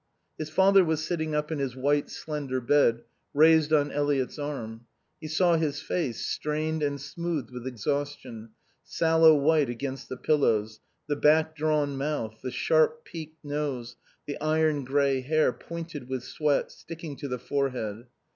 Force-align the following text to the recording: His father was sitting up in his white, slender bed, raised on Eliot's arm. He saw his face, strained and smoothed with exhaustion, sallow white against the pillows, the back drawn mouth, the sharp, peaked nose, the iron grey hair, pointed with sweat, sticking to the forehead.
His 0.39 0.49
father 0.49 0.83
was 0.83 1.05
sitting 1.05 1.35
up 1.35 1.51
in 1.51 1.59
his 1.59 1.75
white, 1.75 2.09
slender 2.09 2.59
bed, 2.59 3.03
raised 3.35 3.71
on 3.71 3.91
Eliot's 3.91 4.39
arm. 4.39 4.87
He 5.19 5.27
saw 5.27 5.57
his 5.57 5.79
face, 5.79 6.25
strained 6.25 6.81
and 6.81 6.99
smoothed 6.99 7.51
with 7.51 7.67
exhaustion, 7.67 8.49
sallow 8.83 9.35
white 9.35 9.69
against 9.69 10.09
the 10.09 10.17
pillows, 10.17 10.79
the 11.05 11.15
back 11.15 11.55
drawn 11.55 11.97
mouth, 11.97 12.39
the 12.41 12.49
sharp, 12.49 13.05
peaked 13.05 13.45
nose, 13.45 13.95
the 14.25 14.39
iron 14.41 14.85
grey 14.85 15.21
hair, 15.21 15.53
pointed 15.53 16.09
with 16.09 16.23
sweat, 16.23 16.71
sticking 16.71 17.15
to 17.17 17.27
the 17.27 17.37
forehead. 17.37 18.07